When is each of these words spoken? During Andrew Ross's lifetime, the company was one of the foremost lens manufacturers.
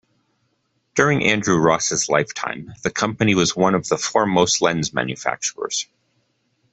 During 0.95 1.23
Andrew 1.25 1.59
Ross's 1.59 2.09
lifetime, 2.09 2.73
the 2.81 2.89
company 2.89 3.35
was 3.35 3.55
one 3.55 3.75
of 3.75 3.87
the 3.87 3.99
foremost 3.99 4.59
lens 4.59 4.91
manufacturers. 4.95 5.85